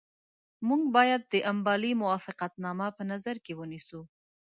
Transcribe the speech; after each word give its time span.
موږ 0.67 0.81
باید 0.95 1.21
د 1.33 1.35
امبالې 1.51 1.91
موافقتنامه 2.01 2.87
په 2.97 3.03
نظر 3.11 3.35
کې 3.45 3.53
ونیسو. 3.59 4.01